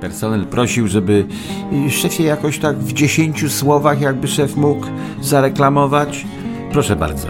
[0.00, 1.26] Personel prosił, żeby
[1.86, 4.86] y, szefie jakoś tak w dziesięciu słowach, jakby szef mógł
[5.20, 6.26] zareklamować.
[6.72, 7.28] Proszę bardzo.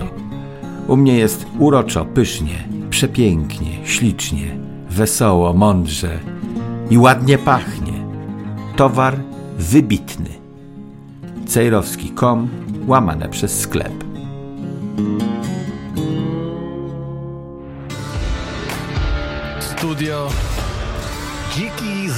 [0.88, 4.56] U mnie jest uroczo, pysznie, przepięknie, ślicznie,
[4.90, 6.18] wesoło, mądrze
[6.90, 7.92] i ładnie pachnie.
[8.76, 9.16] Towar
[9.58, 10.30] wybitny.
[11.46, 12.48] Cejrowski.com
[12.86, 14.04] łamane przez sklep.
[19.60, 20.28] Studio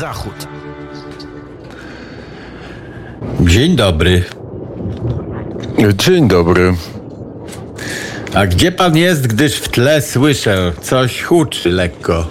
[0.03, 0.49] Zachód.
[3.41, 4.25] Dzień dobry.
[5.95, 6.75] Dzień dobry.
[8.35, 12.27] A gdzie pan jest, gdyż w tle słyszę coś huczy lekko?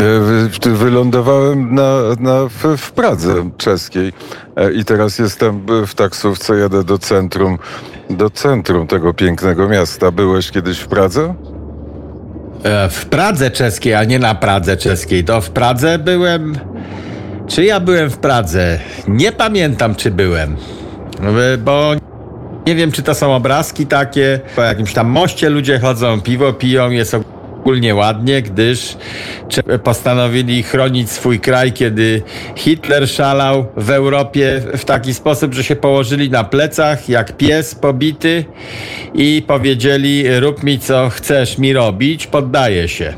[0.00, 4.12] E, wy- Wylądowałem na, na, w, w Pradze czeskiej
[4.56, 7.58] E, i teraz jestem w taksówce, jadę do centrum,
[8.10, 10.10] do centrum tego pięknego miasta.
[10.10, 11.34] Byłeś kiedyś w Pradze?
[12.64, 15.24] E, W Pradze czeskiej, a nie na Pradze czeskiej.
[15.24, 16.58] To w Pradze byłem.
[17.48, 18.78] Czy ja byłem w Pradze?
[19.08, 20.56] Nie pamiętam, czy byłem.
[21.54, 21.92] E, Bo
[22.66, 24.40] nie wiem, czy to są obrazki takie.
[24.56, 27.16] Po jakimś tam moście ludzie chodzą, piwo piją, jest
[27.64, 28.96] ogólnie ładnie, gdyż
[29.84, 32.22] postanowili chronić swój kraj, kiedy
[32.56, 38.44] Hitler szalał w Europie w taki sposób, że się położyli na plecach jak pies pobity
[39.14, 43.14] i powiedzieli: Rób mi co chcesz mi robić, poddaję się.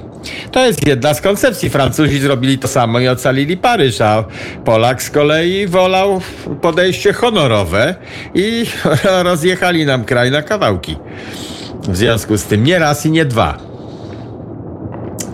[0.53, 1.71] To jest jedna z koncepcji.
[1.71, 4.25] Francuzi zrobili to samo i ocalili Paryż, a
[4.65, 6.21] Polak z kolei wolał
[6.63, 7.95] podejście honorowe
[8.35, 8.67] i
[9.23, 10.97] rozjechali nam kraj na kawałki.
[11.89, 13.66] W związku z tym nie raz i nie dwa.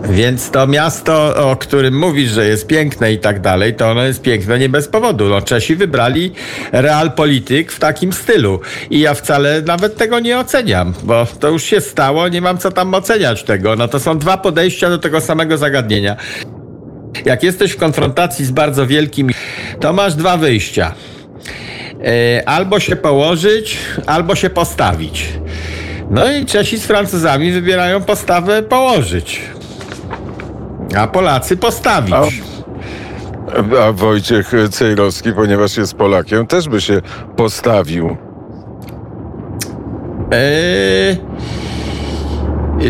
[0.09, 4.21] Więc to miasto, o którym mówisz, że jest piękne i tak dalej, to ono jest
[4.21, 5.29] piękne nie bez powodu.
[5.29, 6.31] No, Czesi wybrali
[6.71, 8.59] realpolityk w takim stylu.
[8.89, 12.71] I ja wcale nawet tego nie oceniam, bo to już się stało, nie mam co
[12.71, 13.75] tam oceniać tego.
[13.75, 16.15] No to są dwa podejścia do tego samego zagadnienia.
[17.25, 19.29] Jak jesteś w konfrontacji z bardzo wielkim,
[19.79, 20.93] to masz dwa wyjścia.
[22.03, 25.25] E, albo się położyć, albo się postawić.
[26.09, 29.41] No i Czesi z Francuzami wybierają postawę położyć.
[30.97, 32.43] A Polacy postawić.
[33.87, 37.01] A Wojciech Cejrowski, ponieważ jest Polakiem, też by się
[37.35, 38.17] postawił.
[40.31, 41.17] Eee,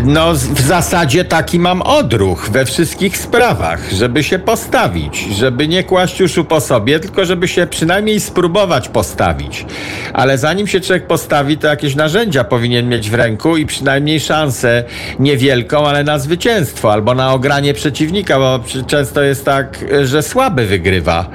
[0.02, 6.20] no, w zasadzie taki mam odruch we wszystkich sprawach, żeby się postawić, żeby nie kłaść
[6.20, 9.66] uszu po sobie, tylko żeby się przynajmniej spróbować postawić.
[10.12, 14.84] Ale zanim się człowiek postawi, to jakieś narzędzia powinien mieć w ręku i przynajmniej szansę
[15.18, 21.30] niewielką, ale na zwycięstwo albo na ogranie przeciwnika, bo często jest tak, że słaby wygrywa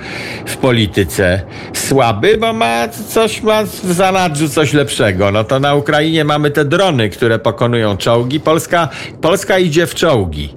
[0.46, 1.42] w polityce.
[1.74, 5.32] Słaby, bo ma coś, ma w zanadrzu coś lepszego.
[5.32, 8.40] No to na Ukrainie mamy te drony, które pokonują czołgi.
[8.50, 8.90] Polska,
[9.22, 10.56] Polska idzie w czołgi.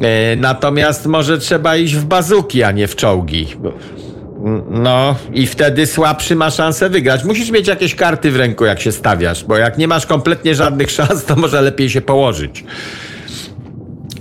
[0.00, 3.46] E, Natomiast może trzeba iść w bazuki, a nie w czołgi.
[4.70, 7.24] No i wtedy słabszy ma szansę wygrać.
[7.24, 10.90] Musisz mieć jakieś karty w ręku, jak się stawiasz, bo jak nie masz kompletnie żadnych
[10.96, 12.64] szans, to może lepiej się położyć.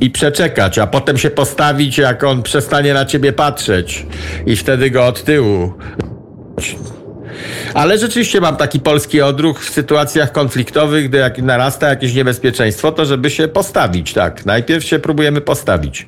[0.01, 4.05] I przeczekać, a potem się postawić, jak on przestanie na ciebie patrzeć.
[4.45, 5.73] I wtedy go od tyłu.
[7.73, 13.05] Ale rzeczywiście mam taki polski odruch w sytuacjach konfliktowych, gdy jak narasta jakieś niebezpieczeństwo, to
[13.05, 14.45] żeby się postawić, tak.
[14.45, 16.07] Najpierw się próbujemy postawić.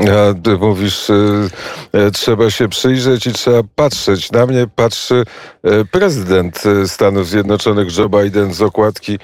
[0.00, 1.48] A ty mówisz, y,
[1.94, 4.32] y, trzeba się przyjrzeć i trzeba patrzeć.
[4.32, 5.24] Na mnie patrzy
[5.66, 9.18] y, prezydent Stanów Zjednoczonych Joe Biden z okładki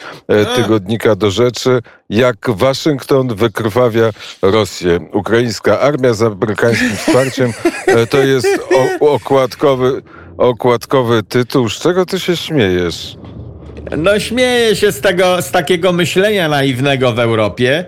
[0.57, 1.81] tygodnika do rzeczy,
[2.11, 4.11] jak Waszyngton wykrwawia
[4.43, 4.99] Rosję.
[5.13, 7.53] Ukraińska armia z amerykańskim wsparciem
[8.11, 8.49] to jest
[9.01, 10.03] okładkowy,
[10.39, 11.69] okładkowy tytuł.
[11.69, 13.17] Z czego ty się śmiejesz?
[13.91, 17.85] No śmieję się z tego, z takiego myślenia naiwnego w Europie.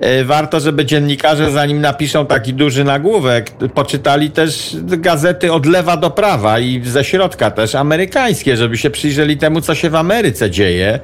[0.00, 6.10] E, Warto, żeby dziennikarze, zanim napiszą taki duży nagłówek, poczytali też gazety od lewa do
[6.10, 11.00] prawa i ze środka też amerykańskie, żeby się przyjrzeli temu, co się w Ameryce dzieje.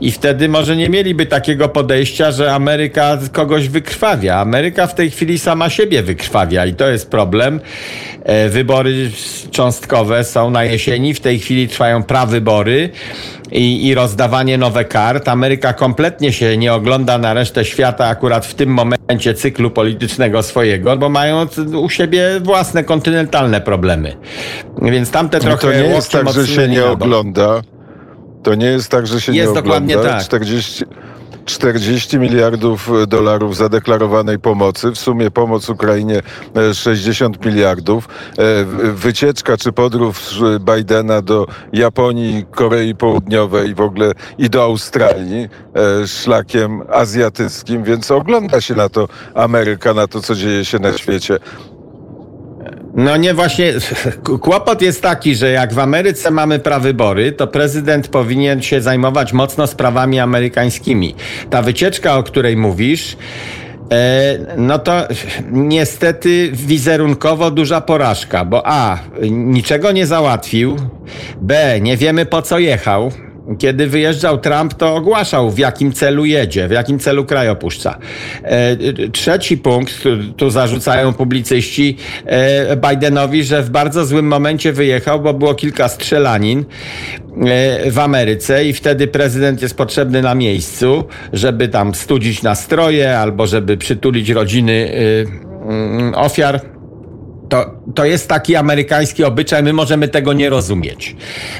[0.00, 4.36] I wtedy może nie mieliby takiego podejścia, że Ameryka kogoś wykrwawia.
[4.36, 7.60] Ameryka w tej chwili sama siebie wykrwawia i to jest problem.
[8.24, 9.10] E, Wybory
[9.50, 12.90] cząstkowe są na jesieni, w tej chwili trwają prawybory
[13.54, 15.28] i, i rozdawanie nowe kart.
[15.28, 20.96] Ameryka kompletnie się nie ogląda na resztę świata akurat w tym momencie cyklu politycznego swojego,
[20.96, 21.46] bo mają
[21.82, 24.16] u siebie własne kontynentalne problemy.
[24.82, 27.62] Więc tamte trochę to nie jest tak, że się nie ogląda.
[28.42, 30.18] To nie jest tak, że się Jest nie dokładnie ogląda.
[30.18, 30.26] tak.
[30.26, 30.84] 40,
[31.44, 36.22] 40 miliardów dolarów zadeklarowanej pomocy, w sumie pomoc Ukrainie
[36.72, 38.08] 60 miliardów,
[38.94, 45.48] wycieczka czy podróż Bidena do Japonii, Korei Południowej w ogóle i do Australii
[46.06, 51.38] szlakiem azjatyckim, więc ogląda się na to Ameryka, na to, co dzieje się na świecie.
[52.94, 53.72] No nie, właśnie
[54.40, 59.66] kłopot jest taki, że jak w Ameryce mamy prawybory, to prezydent powinien się zajmować mocno
[59.66, 61.14] sprawami amerykańskimi.
[61.50, 63.16] Ta wycieczka, o której mówisz,
[63.92, 64.92] e, no to
[65.50, 68.98] niestety wizerunkowo duża porażka, bo A,
[69.30, 70.76] niczego nie załatwił,
[71.40, 73.12] B, nie wiemy po co jechał,
[73.58, 77.98] kiedy wyjeżdżał Trump, to ogłaszał, w jakim celu jedzie, w jakim celu kraj opuszcza.
[78.42, 78.76] E,
[79.12, 79.94] trzeci punkt,
[80.36, 81.96] tu zarzucają publicyści
[82.26, 88.64] e, Bidenowi, że w bardzo złym momencie wyjechał, bo było kilka strzelanin e, w Ameryce
[88.64, 94.92] i wtedy prezydent jest potrzebny na miejscu, żeby tam studzić nastroje albo żeby przytulić rodziny
[95.68, 96.73] mm, ofiar
[97.54, 101.16] to, to jest taki amerykański obyczaj, my możemy tego nie rozumieć.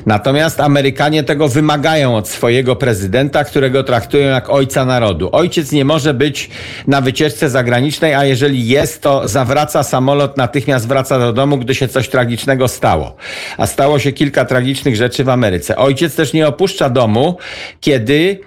[0.06, 5.28] Natomiast Amerykanie tego wymagają od swojego prezydenta, którego traktują jak ojca narodu.
[5.32, 6.50] Ojciec nie może być
[6.86, 11.88] na wycieczce zagranicznej, a jeżeli jest, to zawraca samolot, natychmiast wraca do domu, gdy się
[11.88, 13.16] coś tragicznego stało.
[13.58, 15.76] A stało się kilka tragicznych rzeczy w Ameryce.
[15.76, 17.36] Ojciec też nie opuszcza domu,
[17.80, 18.40] kiedy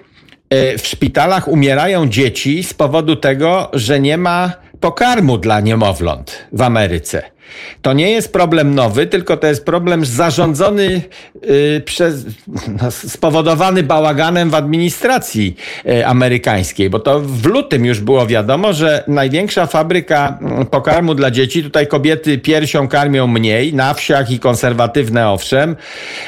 [0.50, 6.62] e, w szpitalach umierają dzieci z powodu tego, że nie ma pokarmu dla niemowląt w
[6.62, 7.37] Ameryce.
[7.82, 11.02] To nie jest problem nowy, tylko to jest problem zarządzony
[11.42, 12.24] yy, przez,
[12.82, 19.04] no, spowodowany bałaganem w administracji yy, amerykańskiej, bo to w lutym już było wiadomo, że
[19.06, 25.28] największa fabryka mm, pokarmu dla dzieci, tutaj kobiety piersią karmią mniej, na wsiach i konserwatywne
[25.30, 25.76] owszem,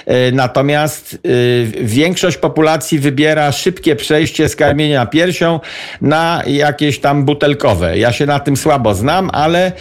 [0.06, 5.60] yy, natomiast y, większość populacji wybiera szybkie przejście z karmienia piersią
[6.00, 7.98] na jakieś tam butelkowe.
[7.98, 9.72] Ja się na tym słabo znam, ale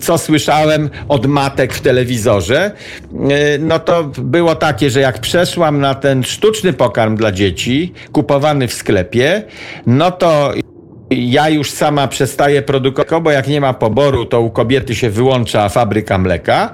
[0.00, 0.71] co słyszałem,
[1.08, 2.70] od matek w telewizorze,
[3.30, 8.68] e, no to było takie, że jak przeszłam na ten sztuczny pokarm dla dzieci, kupowany
[8.68, 9.42] w sklepie,
[9.86, 10.52] no to
[11.14, 15.68] ja już sama przestaję produkować, bo jak nie ma poboru, to u kobiety się wyłącza
[15.68, 16.70] fabryka mleka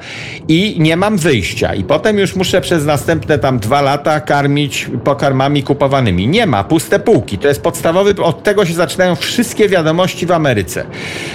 [0.49, 1.75] i nie mam wyjścia.
[1.75, 6.29] I potem już muszę przez następne tam dwa lata karmić pokarmami kupowanymi.
[6.29, 7.39] Nie ma, puste półki.
[7.39, 10.85] To jest podstawowy, od tego się zaczynają wszystkie wiadomości w Ameryce.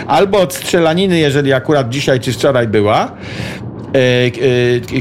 [0.08, 3.12] Albo od strzelaniny, jeżeli akurat dzisiaj czy wczoraj była,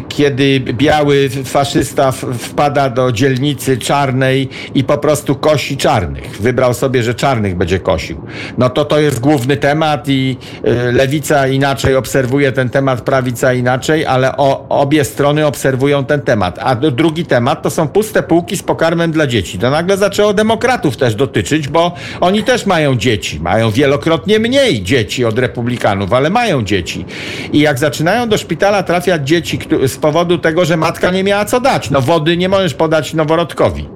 [0.09, 6.41] kiedy biały faszysta wpada do dzielnicy czarnej i po prostu kosi czarnych.
[6.41, 8.21] Wybrał sobie, że czarnych będzie kosił.
[8.59, 14.07] No to to jest główny temat i e, lewica inaczej obserwuje ten temat, prawica inaczej,
[14.07, 16.59] ale o, obie strony obserwują ten temat.
[16.63, 19.59] A drugi temat to są puste półki z pokarmem dla dzieci.
[19.59, 23.41] To nagle zaczęło demokratów też dotyczyć, bo oni też mają dzieci.
[23.41, 27.05] Mają wielokrotnie mniej dzieci od republikanów, ale mają dzieci.
[27.53, 31.61] I jak zaczynają do szpitala trafiać dzieci z powodu tego, że matka nie miała co
[31.61, 31.91] dać.
[31.91, 33.89] No wody nie możesz podać noworodkowi.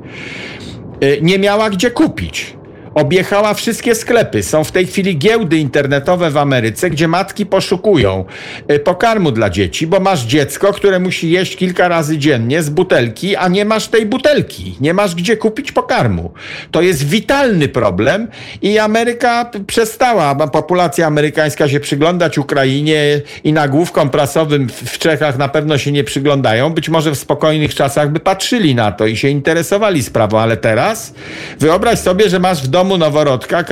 [1.02, 2.55] Y, nie miała gdzie kupić
[2.96, 4.42] objechała wszystkie sklepy.
[4.42, 8.24] Są w tej chwili giełdy internetowe w Ameryce, gdzie matki poszukują
[8.70, 13.36] y, pokarmu dla dzieci, bo masz dziecko, które musi jeść kilka razy dziennie z butelki,
[13.36, 14.76] a nie masz tej butelki.
[14.80, 16.32] Nie masz gdzie kupić pokarmu.
[16.70, 18.28] To jest witalny problem
[18.62, 25.78] i Ameryka przestała, populacja amerykańska się przyglądać Ukrainie i nagłówkom prasowym w Czechach na pewno
[25.78, 26.70] się nie przyglądają.
[26.70, 31.14] Być może w spokojnych czasach by patrzyli na to i się interesowali sprawą, ale teraz
[31.58, 33.64] wyobraź sobie, że masz w domu domu noworodka,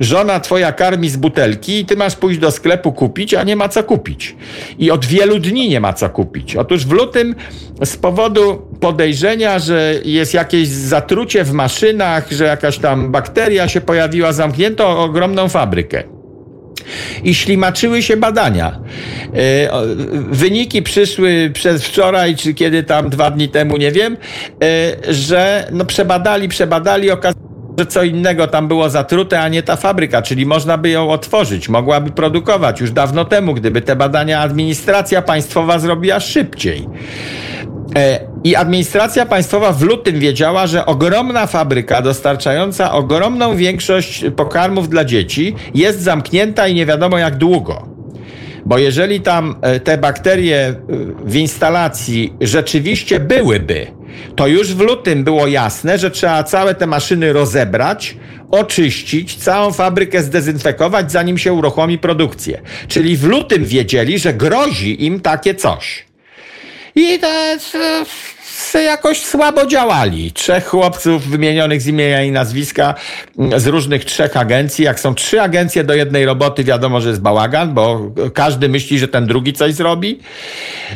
[0.00, 3.68] żona twoja karmi z butelki i ty masz pójść do sklepu kupić, a nie ma
[3.68, 4.36] co kupić.
[4.78, 6.56] I od wielu dni nie ma co kupić.
[6.56, 7.34] Otóż w lutym
[7.84, 14.32] z powodu podejrzenia, że jest jakieś zatrucie w maszynach, że jakaś tam bakteria się pojawiła,
[14.32, 16.02] zamknięto ogromną fabrykę
[17.22, 18.80] i ślimaczyły się badania.
[19.34, 19.70] E,
[20.30, 24.16] wyniki przyszły przez wczoraj, czy kiedy tam dwa dni temu, nie wiem,
[24.62, 27.45] e, że no przebadali, przebadali, okazało
[27.78, 31.68] że co innego tam było zatrute, a nie ta fabryka, czyli można by ją otworzyć,
[31.68, 36.88] mogłaby produkować już dawno temu, gdyby te badania administracja państwowa zrobiła szybciej.
[37.96, 45.04] E, I administracja państwowa w lutym wiedziała, że ogromna fabryka dostarczająca ogromną większość pokarmów dla
[45.04, 47.88] dzieci jest zamknięta i nie wiadomo jak długo.
[48.66, 50.74] Bo jeżeli tam e, te bakterie e,
[51.24, 53.86] w instalacji rzeczywiście byłyby,
[54.36, 58.16] to już w lutym było jasne, że trzeba całe te maszyny rozebrać,
[58.50, 62.62] oczyścić, całą fabrykę zdezynfekować, zanim się uruchomi produkcję.
[62.88, 66.04] Czyli w lutym wiedzieli, że grozi im takie coś.
[66.94, 67.76] I to jest
[68.82, 70.32] jakoś słabo działali.
[70.32, 72.94] Trzech chłopców wymienionych z imienia i nazwiska
[73.38, 74.84] mm, z różnych trzech agencji.
[74.84, 79.08] Jak są trzy agencje do jednej roboty, wiadomo, że jest bałagan, bo każdy myśli, że
[79.08, 80.18] ten drugi coś zrobi.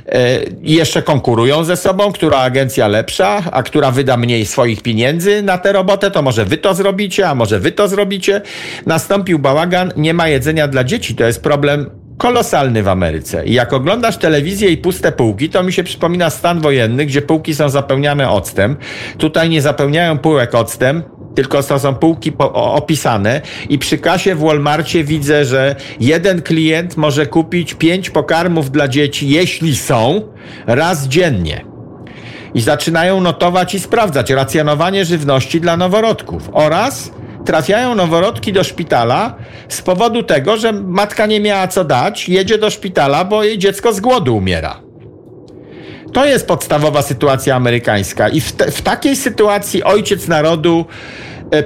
[0.06, 5.42] E, I jeszcze konkurują ze sobą, która agencja lepsza, a która wyda mniej swoich pieniędzy
[5.42, 8.42] na tę robotę, to może wy to zrobicie, a może wy to zrobicie.
[8.86, 11.14] Nastąpił bałagan, nie ma jedzenia dla dzieci.
[11.14, 13.46] To jest problem kolosalny w Ameryce.
[13.46, 17.54] I jak oglądasz telewizję i puste półki, to mi się przypomina stan wojenny, gdzie półki
[17.54, 18.76] są zapełniane octem.
[19.18, 21.02] Tutaj nie zapełniają półek octem,
[21.34, 27.26] tylko to są półki opisane i przy kasie w Walmartie widzę, że jeden klient może
[27.26, 30.22] kupić pięć pokarmów dla dzieci, jeśli są,
[30.66, 31.64] raz dziennie.
[32.54, 37.12] I zaczynają notować i sprawdzać racjonowanie żywności dla noworodków oraz
[37.50, 39.34] trafiają noworodki do szpitala
[39.68, 43.92] z powodu tego, że matka nie miała co dać, jedzie do szpitala, bo jej dziecko
[43.92, 44.80] z głodu umiera.
[46.12, 48.28] To jest podstawowa sytuacja amerykańska.
[48.28, 50.84] I w, te, w takiej sytuacji ojciec narodu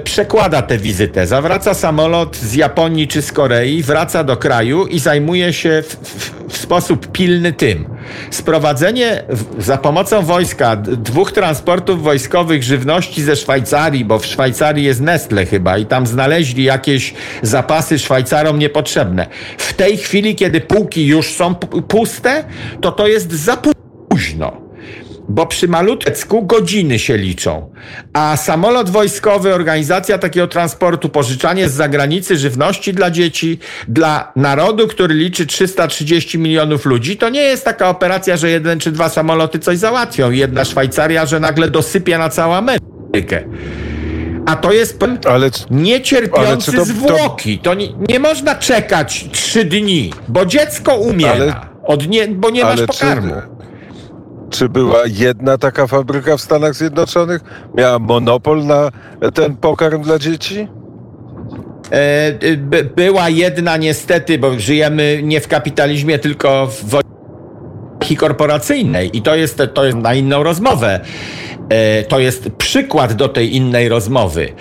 [0.03, 1.27] przekłada tę wizytę.
[1.27, 6.53] Zawraca samolot z Japonii czy z Korei, wraca do kraju i zajmuje się w, w,
[6.53, 7.85] w sposób pilny tym.
[8.31, 9.23] Sprowadzenie
[9.59, 15.77] za pomocą wojska dwóch transportów wojskowych żywności ze Szwajcarii, bo w Szwajcarii jest Nestle chyba
[15.77, 19.27] i tam znaleźli jakieś zapasy Szwajcarom niepotrzebne.
[19.57, 21.55] W tej chwili, kiedy półki już są
[21.87, 22.43] puste,
[22.81, 23.57] to to jest za
[24.09, 24.64] późno
[25.29, 27.71] bo przy malutecku godziny się liczą.
[28.13, 35.15] A samolot wojskowy, organizacja takiego transportu, pożyczanie z zagranicy żywności dla dzieci, dla narodu, który
[35.15, 39.77] liczy 330 milionów ludzi, to nie jest taka operacja, że jeden czy dwa samoloty coś
[39.77, 40.31] załatwią.
[40.31, 43.43] Jedna Szwajcaria, że nagle dosypia na całą Amerykę.
[44.45, 47.59] A to jest ale, niecierpiący to, zwłoki.
[47.59, 52.63] To nie, nie, można czekać trzy dni, bo dziecko umiera, ale, od nie, bo nie
[52.63, 53.33] masz pokarmu.
[53.33, 53.54] Czy,
[54.55, 57.41] czy była jedna taka fabryka w Stanach Zjednoczonych?
[57.73, 58.91] Miała monopol na
[59.33, 60.67] ten pokarm dla dzieci?
[61.91, 62.33] E,
[62.95, 67.04] była jedna niestety, bo żyjemy nie w kapitalizmie, tylko w
[68.05, 70.99] wojnie korporacyjnej i to jest, to jest na inną rozmowę.
[71.69, 74.53] E, to jest przykład do tej innej rozmowy.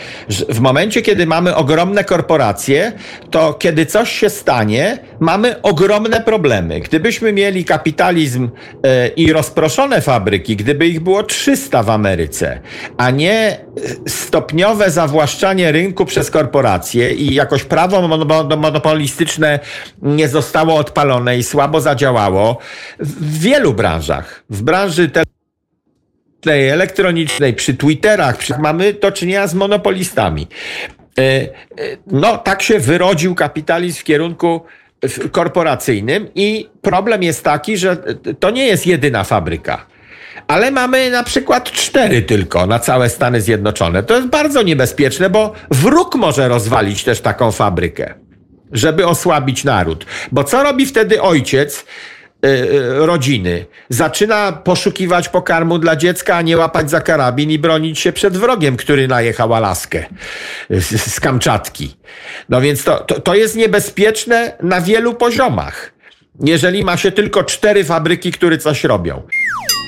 [0.49, 2.93] W momencie, kiedy mamy ogromne korporacje,
[3.31, 6.81] to kiedy coś się stanie, mamy ogromne problemy.
[6.81, 8.49] Gdybyśmy mieli kapitalizm
[8.83, 12.61] e, i rozproszone fabryki, gdyby ich było 300 w Ameryce,
[12.97, 13.64] a nie
[14.09, 18.09] stopniowe zawłaszczanie rynku przez korporacje i jakoś prawo
[18.57, 19.61] monopolistyczne
[20.03, 22.59] nie zostało odpalone i słabo zadziałało
[23.01, 24.45] w wielu branżach.
[24.51, 25.11] W branży
[26.47, 30.47] elektronicznej, przy Twitterach, przy, mamy do czynienia z monopolistami.
[31.19, 31.49] E, e,
[32.07, 34.61] no, tak się wyrodził kapitalizm w kierunku
[35.33, 37.97] korporacyjnym i problem jest taki, że
[38.41, 39.87] to nie jest jedyna fabryka.
[40.47, 44.03] Ale mamy na przykład cztery tylko na całe Stany Zjednoczone.
[44.03, 48.15] To jest bardzo niebezpieczne, bo wróg może rozwalić też taką fabrykę,
[48.73, 50.07] żeby osłabić naród.
[50.33, 51.85] Bo co robi wtedy ojciec,
[52.45, 53.67] E, e, rodziny.
[53.89, 58.77] Zaczyna poszukiwać pokarmu dla dziecka, a nie łapać za karabin i bronić się przed wrogiem,
[58.77, 60.05] który najechał Alaskę
[60.71, 61.97] z, z Kamczatki.
[62.49, 65.93] No więc to, to, to jest niebezpieczne na wielu poziomach.
[66.41, 69.23] Jeżeli ma się tylko cztery fabryki, które coś robią.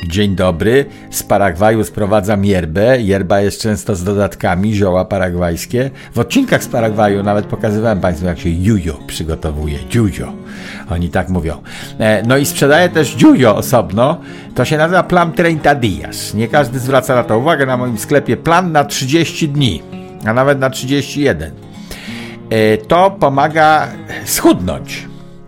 [0.05, 0.85] Dzień dobry.
[1.11, 3.01] Z Paragwaju sprowadzam yerbę.
[3.01, 5.91] Yerba jest często z dodatkami, zioła paragwajskie.
[6.15, 9.79] W odcinkach z Paragwaju nawet pokazywałem Państwu, jak się jujo przygotowuje.
[9.95, 10.33] Jujo.
[10.91, 11.63] Oni tak mówią.
[11.99, 14.21] E, no i sprzedaję też jujo osobno.
[14.55, 16.35] To się nazywa Plan 30 Dias.
[16.35, 17.67] Nie każdy zwraca na to uwagę.
[17.67, 19.83] Na moim sklepie plan na 30 dni,
[20.27, 21.53] a nawet na 31.
[22.51, 23.89] E, to pomaga
[24.25, 25.07] schudnąć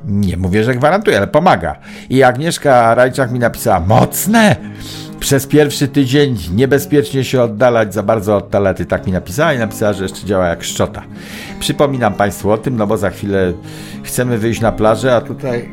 [0.08, 1.76] nie mówię, że gwarantuje, ale pomaga.
[2.10, 4.56] I Agnieszka Rajczak mi napisała, mocne!
[5.20, 8.86] Przez pierwszy tydzień niebezpiecznie się oddalać za bardzo od talety.
[8.86, 11.02] Tak mi napisała i napisała, że jeszcze działa jak szczota.
[11.60, 13.52] Przypominam Państwu o tym, no bo za chwilę
[14.02, 15.68] chcemy wyjść na plażę, a tutaj...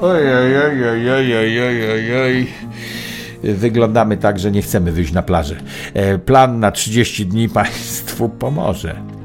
[0.00, 2.46] Oj, oj, oj, oj, oj, oj, oj, oj.
[3.42, 5.56] Wyglądamy tak, że nie chcemy wyjść na plażę.
[5.94, 9.15] E, plan na 30 dni Państwu pomoże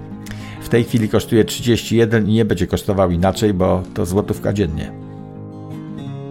[0.71, 4.91] tej chwili kosztuje 31 i nie będzie kosztował inaczej, bo to złotówka dziennie.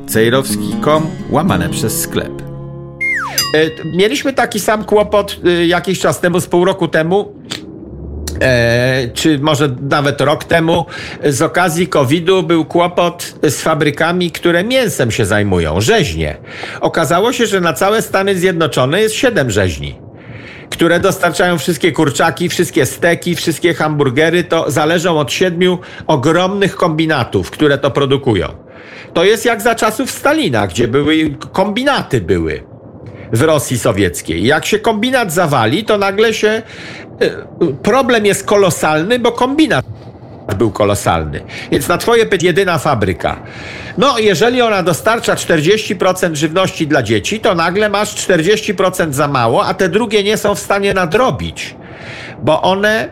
[0.06, 2.42] Cejrowski.com łamane przez sklep.
[3.54, 7.34] E, mieliśmy taki sam kłopot e, jakiś czas temu, z pół roku temu,
[8.40, 10.86] e, czy może nawet rok temu,
[11.24, 16.36] z okazji COVID-u był kłopot z fabrykami, które mięsem się zajmują, rzeźnie.
[16.80, 20.09] Okazało się, że na całe Stany Zjednoczone jest siedem rzeźni
[20.70, 27.78] które dostarczają wszystkie kurczaki, wszystkie steki, wszystkie hamburgery, to zależą od siedmiu ogromnych kombinatów, które
[27.78, 28.48] to produkują.
[29.14, 32.62] To jest jak za czasów Stalina, gdzie były kombinaty były.
[33.32, 34.44] w Rosji Sowieckiej.
[34.44, 36.62] Jak się kombinat zawali, to nagle się.
[37.22, 39.84] y, Problem jest kolosalny, bo kombinat
[40.54, 41.40] był kolosalny.
[41.70, 43.36] Więc na twoje pytanie jedyna fabryka.
[43.98, 49.74] No, jeżeli ona dostarcza 40% żywności dla dzieci, to nagle masz 40% za mało, a
[49.74, 51.76] te drugie nie są w stanie nadrobić,
[52.42, 53.08] bo one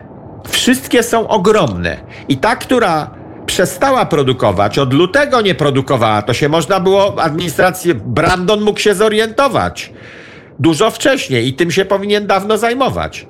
[0.49, 1.97] wszystkie są ogromne.
[2.29, 3.11] I ta, która
[3.45, 9.93] przestała produkować, od lutego nie produkowała, to się można było, administrację, Brandon mógł się zorientować
[10.59, 13.27] dużo wcześniej i tym się powinien dawno zajmować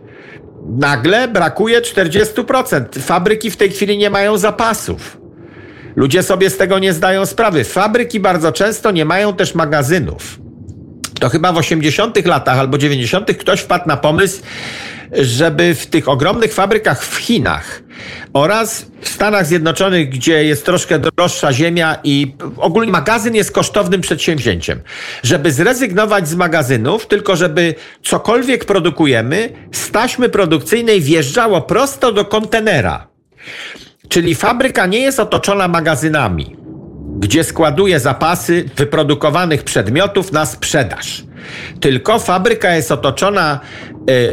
[0.70, 3.00] nagle brakuje 40%.
[3.00, 5.18] Fabryki w tej chwili nie mają zapasów.
[5.96, 7.64] Ludzie sobie z tego nie zdają sprawy.
[7.64, 10.40] Fabryki bardzo często nie mają też magazynów.
[11.20, 14.42] To chyba w 80 latach albo 90 ktoś wpadł na pomysł,
[15.12, 17.82] żeby w tych ogromnych fabrykach w Chinach
[18.34, 24.80] oraz w Stanach Zjednoczonych, gdzie jest troszkę droższa ziemia i ogólnie magazyn jest kosztownym przedsięwzięciem,
[25.24, 33.08] żeby zrezygnować z magazynów, tylko żeby cokolwiek produkujemy z taśmy produkcyjnej wjeżdżało prosto do kontenera.
[34.10, 36.56] Czyli fabryka nie jest otoczona magazynami,
[37.20, 41.24] gdzie składuje zapasy wyprodukowanych przedmiotów na sprzedaż.
[41.80, 43.60] Tylko fabryka jest otoczona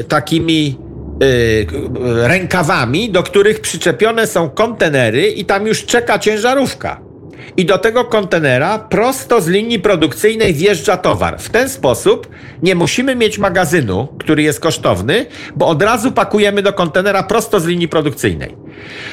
[0.00, 0.78] y, takimi
[1.23, 1.66] y,
[2.04, 7.00] rękawami, do których przyczepione są kontenery i tam już czeka ciężarówka.
[7.56, 11.40] I do tego kontenera prosto z linii produkcyjnej wjeżdża towar.
[11.40, 12.28] W ten sposób
[12.62, 17.66] nie musimy mieć magazynu, który jest kosztowny, bo od razu pakujemy do kontenera prosto z
[17.66, 18.56] linii produkcyjnej.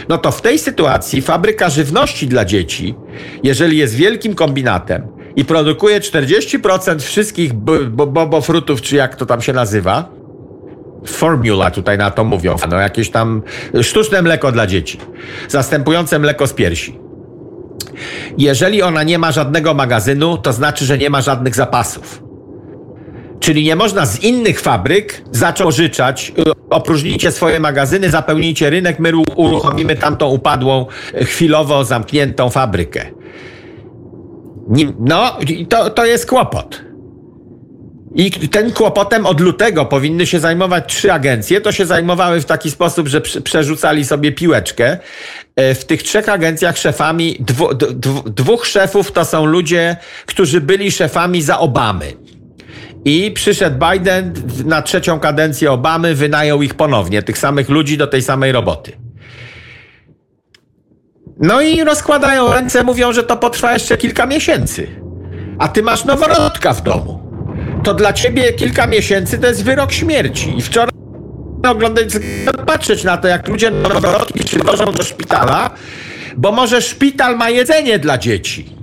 [0.10, 2.96] No to w tej sytuacji fabryka żywności dla dzieci,
[3.44, 10.23] jeżeli jest wielkim kombinatem i produkuje 40% wszystkich bobofrutów, czy jak to tam się nazywa,
[11.06, 13.42] formula tutaj na to mówią, no jakieś tam
[13.82, 14.98] sztuczne mleko dla dzieci,
[15.48, 17.00] zastępujące mleko z piersi.
[18.38, 22.24] Jeżeli ona nie ma żadnego magazynu, to znaczy, że nie ma żadnych zapasów.
[23.40, 26.34] Czyli nie można z innych fabryk zacząć życzać,
[26.70, 30.86] opróżnijcie swoje magazyny, zapełnijcie rynek, my uruchomimy tamtą upadłą,
[31.22, 33.06] chwilowo zamkniętą fabrykę.
[35.00, 35.38] No,
[35.70, 36.82] to, to jest kłopot.
[38.16, 41.62] I ten kłopotem od lutego powinny się zajmować trzy agencje.
[41.62, 44.98] To się zajmowały w taki sposób, że przerzucali sobie piłeczkę.
[45.56, 47.70] E, w tych trzech agencjach szefami, dwu,
[48.26, 52.14] dwóch szefów to są ludzie, którzy byli szefami za Obamy.
[53.06, 54.34] I przyszedł Biden
[54.66, 58.92] na trzecią kadencję Obamy, wynajął ich ponownie, tych samych ludzi do tej samej roboty.
[61.40, 64.88] No i rozkładają ręce, mówią, że to potrwa jeszcze kilka miesięcy.
[65.60, 67.23] A ty masz noworodka w domu
[67.84, 70.58] to dla ciebie kilka miesięcy to jest wyrok śmierci.
[70.58, 70.94] I wczoraj
[71.70, 72.10] oglądać,
[72.66, 75.70] patrzeć na to, jak ludzie noworodki przywożą do szpitala,
[76.38, 78.76] bo może szpital ma jedzenie dla dzieci.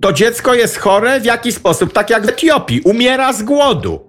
[0.00, 1.92] To dziecko jest chore w jaki sposób?
[1.92, 4.07] Tak jak w Etiopii, umiera z głodu.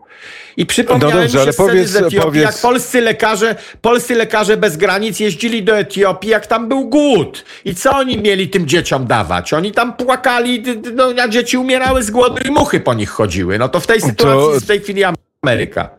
[0.58, 2.44] I przypomniałem no dobrze, się powiedz, z Etiopii, powiedz...
[2.44, 7.46] jak polscy lekarze, polscy lekarze bez granic jeździli do Etiopii, jak tam był głód.
[7.66, 9.54] I co oni mieli tym dzieciom dawać?
[9.54, 13.60] Oni tam płakali, no, a dzieci umierały z głodu i muchy po nich chodziły.
[13.60, 14.60] No to w tej sytuacji to...
[14.60, 15.04] w tej chwili
[15.44, 15.99] Ameryka.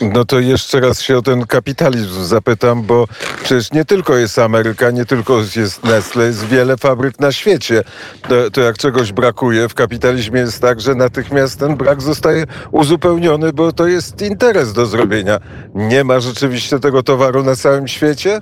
[0.00, 3.06] No to jeszcze raz się o ten kapitalizm zapytam, bo
[3.44, 7.82] przecież nie tylko jest Ameryka, nie tylko jest Nestle, jest wiele fabryk na świecie.
[8.28, 13.52] To, to jak czegoś brakuje w kapitalizmie jest tak, że natychmiast ten brak zostaje uzupełniony,
[13.52, 15.38] bo to jest interes do zrobienia.
[15.74, 18.40] Nie ma rzeczywiście tego towaru na całym świecie?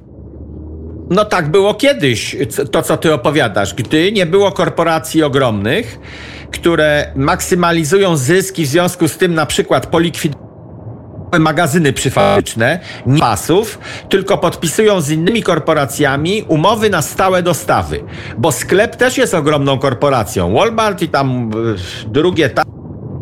[1.11, 2.37] No tak było kiedyś,
[2.73, 5.99] to co ty opowiadasz, gdy nie było korporacji ogromnych,
[6.53, 10.52] które maksymalizują zyski w związku z tym na przykład polikwidują
[11.39, 18.05] magazyny przyfabryczne, nie pasów, tylko podpisują z innymi korporacjami umowy na stałe dostawy.
[18.39, 20.55] Bo sklep też jest ogromną korporacją.
[20.55, 21.51] Walmart i tam
[22.05, 22.51] y, drugie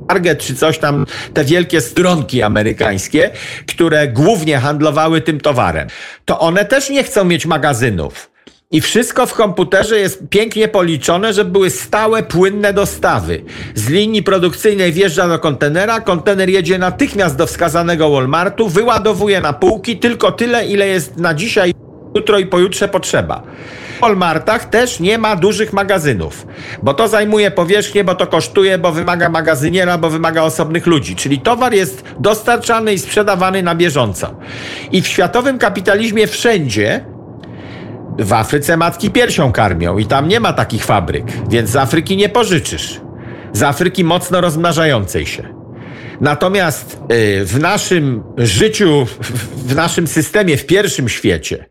[0.09, 3.31] Target czy coś tam, te wielkie stronki amerykańskie,
[3.67, 5.89] które głównie handlowały tym towarem.
[6.25, 8.31] To one też nie chcą mieć magazynów.
[8.73, 13.43] I wszystko w komputerze jest pięknie policzone, żeby były stałe, płynne dostawy.
[13.75, 19.99] Z linii produkcyjnej wjeżdża do kontenera, kontener jedzie natychmiast do wskazanego Walmartu, wyładowuje na półki
[19.99, 21.75] tylko tyle, ile jest na dzisiaj,
[22.15, 23.43] jutro i pojutrze potrzeba.
[23.97, 26.47] W Walmartach też nie ma dużych magazynów,
[26.83, 31.17] bo to zajmuje powierzchnię, bo to kosztuje, bo wymaga magazyniera, bo wymaga osobnych ludzi.
[31.17, 34.35] Czyli towar jest dostarczany i sprzedawany na bieżąco.
[34.93, 37.05] I w światowym kapitalizmie wszędzie
[38.19, 42.29] w Afryce matki piersią karmią i tam nie ma takich fabryk, więc z Afryki nie
[42.29, 43.01] pożyczysz.
[43.53, 45.55] Z Afryki mocno rozmnażającej się.
[46.21, 49.07] Natomiast y, w naszym życiu,
[49.67, 51.67] w naszym systemie, w pierwszym świecie,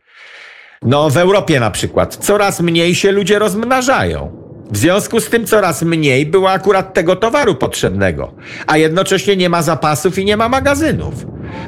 [0.82, 4.40] no w Europie na przykład, coraz mniej się ludzie rozmnażają.
[4.72, 8.34] W związku z tym coraz mniej było akurat tego towaru potrzebnego,
[8.68, 11.14] a jednocześnie nie ma zapasów i nie ma magazynów.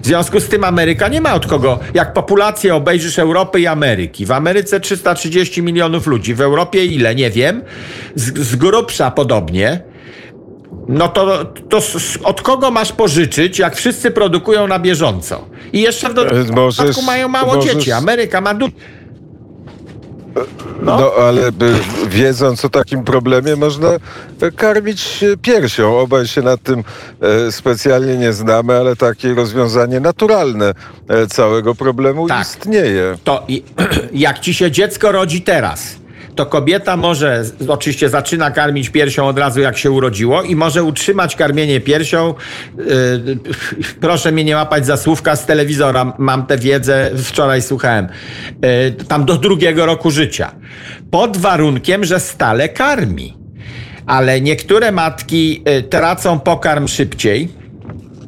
[0.01, 1.79] W związku z tym Ameryka nie ma od kogo.
[1.93, 4.25] Jak populację obejrzysz Europy i Ameryki.
[4.25, 7.61] W Ameryce 330 milionów ludzi, w Europie ile, nie wiem.
[8.15, 9.79] Z, z grubsza podobnie.
[10.87, 11.79] No to, to
[12.23, 15.45] od kogo masz pożyczyć, jak wszyscy produkują na bieżąco?
[15.73, 17.91] I jeszcze w dodatku możesz- mają mało możesz- dzieci.
[17.91, 18.71] Ameryka ma dużo.
[20.81, 21.73] No, ale by,
[22.07, 23.89] wiedząc o takim problemie, można
[24.55, 25.99] karmić piersią.
[25.99, 26.83] Obaj się nad tym
[27.47, 30.73] e, specjalnie nie znamy, ale takie rozwiązanie naturalne
[31.07, 32.47] e, całego problemu Tak.
[32.47, 33.17] istnieje.
[33.23, 33.63] To i,
[34.13, 35.95] jak ci się dziecko rodzi teraz,
[36.35, 41.35] to kobieta może, oczywiście zaczyna karmić piersią od razu jak się urodziło i może utrzymać
[41.35, 42.33] karmienie piersią.
[42.77, 42.83] Yy,
[44.01, 48.07] proszę mnie nie łapać za słówka z telewizora, mam tę wiedzę, wczoraj słuchałem.
[48.61, 50.51] Yy, tam do drugiego roku życia.
[51.11, 53.37] Pod warunkiem, że stale karmi.
[54.05, 57.49] Ale niektóre matki y, tracą pokarm szybciej,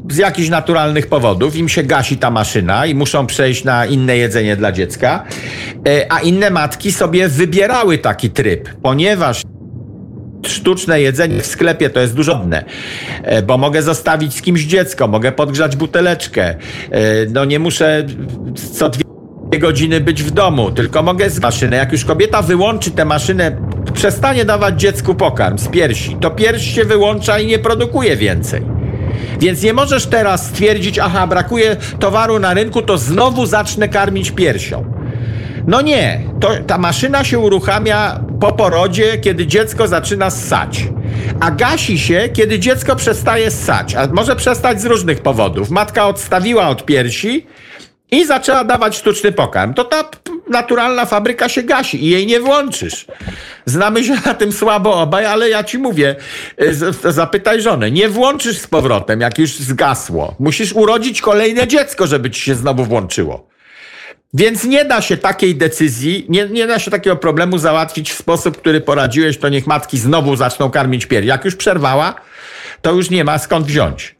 [0.09, 4.55] z jakichś naturalnych powodów im się gasi ta maszyna i muszą przejść na inne jedzenie
[4.55, 5.25] dla dziecka,
[5.87, 9.41] E, a inne matki sobie wybierały taki tryb, ponieważ
[10.47, 12.65] sztuczne jedzenie w sklepie to jest dużo dne,
[13.47, 16.55] bo mogę zostawić z kimś dziecko, mogę podgrzać buteleczkę, e,
[17.31, 18.05] no nie muszę
[18.73, 19.03] co dwie
[19.59, 21.75] godziny być w domu, tylko mogę z maszyny.
[21.77, 23.57] Jak już kobieta wyłączy tę maszynę,
[23.93, 28.82] przestanie dawać dziecku pokarm z piersi, to pierś się wyłącza i nie produkuje więcej.
[29.39, 34.85] Więc nie możesz teraz stwierdzić, aha, brakuje towaru na rynku, to znowu zacznę karmić piersią.
[35.67, 40.87] No nie, to, ta maszyna się uruchamia po porodzie, kiedy dziecko zaczyna ssać.
[41.39, 43.95] A gasi się, kiedy dziecko przestaje ssać.
[43.95, 45.69] A może przestać z różnych powodów.
[45.69, 47.45] Matka odstawiła od piersi
[48.13, 49.73] i zaczęła dawać sztuczny pokarm.
[49.73, 50.09] To ta
[50.49, 53.05] naturalna fabryka się gasi i jej nie włączysz.
[53.65, 56.15] Znamy się na tym słabo obaj, ale ja ci mówię,
[57.05, 60.35] y, zapytaj żonę, nie włączysz z powrotem, jak już zgasło.
[60.39, 63.47] Musisz urodzić kolejne dziecko, żeby ci się znowu włączyło.
[64.33, 68.57] Więc nie da się takiej decyzji, nie, nie da się takiego problemu załatwić w sposób,
[68.57, 71.27] który poradziłeś, to niech matki znowu zaczną karmić pierś.
[71.27, 72.15] Jak już przerwała,
[72.81, 74.15] to już nie ma skąd wziąć.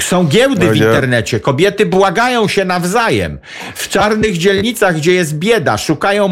[0.00, 3.38] Są giełdy w internecie, kobiety błagają się nawzajem.
[3.74, 6.30] W czarnych dzielnicach, gdzie jest bieda, szukają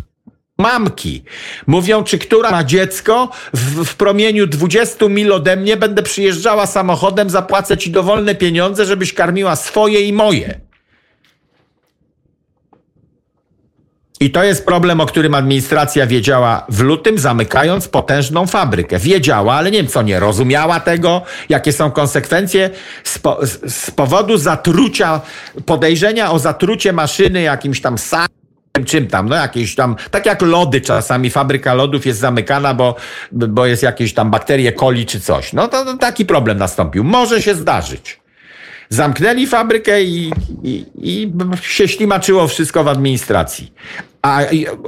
[0.58, 1.24] mamki.
[1.66, 7.30] Mówią, czy która ma dziecko, w, w promieniu 20 mil ode mnie będę przyjeżdżała samochodem,
[7.30, 10.65] zapłacę ci dowolne pieniądze, żebyś karmiła swoje i moje.
[14.20, 18.98] I to jest problem, o którym administracja wiedziała w lutym, zamykając potężną fabrykę.
[18.98, 22.70] Wiedziała, ale nie wiem co, nie rozumiała tego, jakie są konsekwencje
[23.04, 25.20] z, po, z, powodu zatrucia,
[25.66, 28.26] podejrzenia o zatrucie maszyny jakimś tam sam
[28.86, 32.94] czym tam, no jakieś tam, tak jak lody czasami, fabryka lodów jest zamykana, bo,
[33.32, 35.52] bo jest jakieś tam bakterie coli czy coś.
[35.52, 37.04] No to, to taki problem nastąpił.
[37.04, 38.20] Może się zdarzyć.
[38.88, 43.72] Zamknęli fabrykę i, i, i się ślimaczyło wszystko w administracji.
[44.22, 44.40] A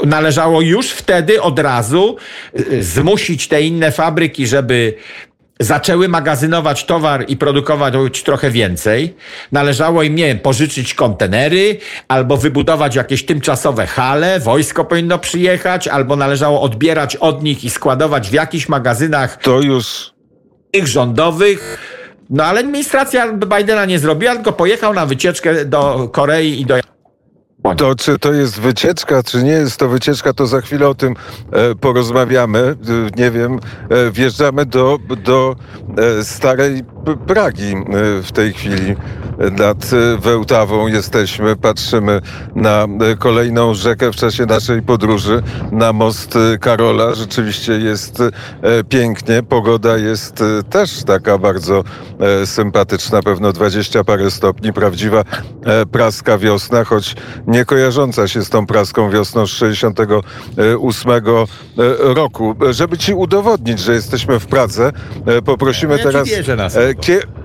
[0.06, 2.16] należało już wtedy od razu
[2.60, 4.94] y, zmusić te inne fabryki, żeby
[5.60, 9.14] zaczęły magazynować towar i produkować trochę więcej.
[9.52, 16.16] Należało im, nie wiem, pożyczyć kontenery, albo wybudować jakieś tymczasowe hale, wojsko powinno przyjechać, albo
[16.16, 20.12] należało odbierać od nich i składować w jakichś magazynach To już
[20.70, 21.78] tych rządowych.
[22.30, 26.74] No ale administracja Bidena nie zrobiła, tylko pojechał na wycieczkę do Korei i do.
[27.76, 31.14] To czy to jest wycieczka, czy nie jest to wycieczka, to za chwilę o tym
[31.52, 32.58] e, porozmawiamy.
[32.58, 32.76] E,
[33.16, 33.58] nie wiem,
[33.90, 35.56] e, wjeżdżamy do, do
[35.98, 36.82] e, starej
[37.26, 38.96] Pragi e, w tej chwili.
[39.58, 42.20] Nad e, Wełtawą jesteśmy, patrzymy
[42.54, 47.14] na e, kolejną rzekę w czasie naszej podróży, na most Karola.
[47.14, 48.22] Rzeczywiście jest
[48.88, 51.84] pięknie, pogoda jest też taka bardzo
[52.44, 55.24] sympatyczna, pewno 20 parę stopni, prawdziwa
[55.92, 61.20] praska wiosna, choć nie kojarząca się z tą praską wiosną z 68 e,
[62.14, 62.54] roku.
[62.70, 64.92] Żeby ci udowodnić, że jesteśmy w Pradze,
[65.44, 66.68] poprosimy Ja ci teraz wierzę na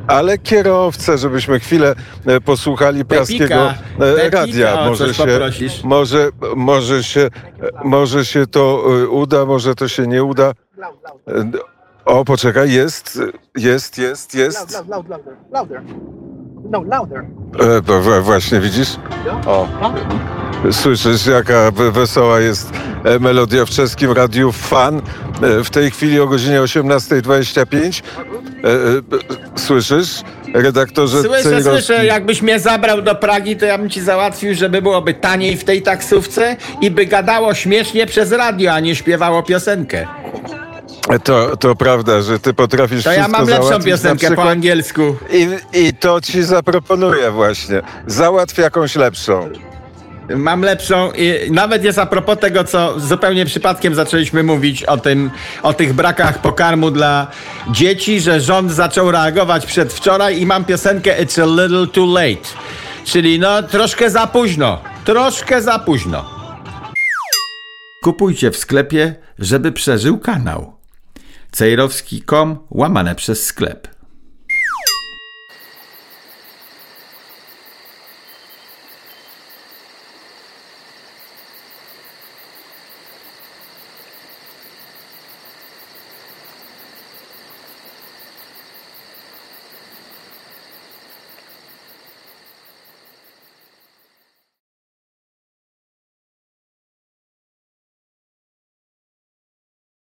[0.08, 4.86] ale kierowcę, żebyśmy chwilę e, posłuchali praskiego e, Pepika, radia.
[4.86, 5.84] Może się, poprosisz?
[5.84, 7.30] może, może, się, e,
[7.84, 10.52] może się to uda, może to się nie uda.
[12.06, 13.20] O, poczekaj, jest,
[13.58, 14.74] jest, jest, jest.
[14.74, 15.82] Loud, loud, louder, louder.
[16.70, 17.26] No, louder.
[17.60, 18.90] E, właśnie widzisz?
[19.46, 19.68] O.
[20.72, 22.70] Słyszysz, jaka we- wesoła jest
[23.04, 25.02] e, melodia w czeskim radiu Fan.
[25.60, 28.02] E, W tej chwili o godzinie 18.25.
[28.64, 29.18] E, e, b-
[29.56, 30.22] Słyszysz?
[30.54, 31.84] Redaktorze Słyszę, Cejrowski.
[31.86, 35.64] słyszę, jakbyś mnie zabrał do Pragi, to ja bym ci załatwił, żeby byłoby taniej w
[35.64, 40.08] tej taksówce i by gadało śmiesznie przez radio, a nie śpiewało piosenkę.
[41.24, 45.16] To, to prawda, że ty potrafisz To ja mam lepszą piosenkę po angielsku.
[45.32, 45.48] I,
[45.80, 47.82] I to ci zaproponuję właśnie.
[48.08, 49.50] Załatw jakąś lepszą.
[50.36, 55.32] Mam lepszą, i nawet jest a propos tego, co zupełnie przypadkiem zaczęliśmy mówić o tym,
[55.64, 57.28] o tych brakach pokarmu dla
[57.72, 62.50] dzieci, że rząd zaczął reagować przedwczoraj i mam piosenkę It's a little too late.
[63.06, 66.26] Czyli no troszkę za późno, troszkę za późno.
[68.04, 70.83] Kupujcie w sklepie, żeby przeżył kanał.
[71.54, 73.88] Cejrowski.com łamane przez sklep.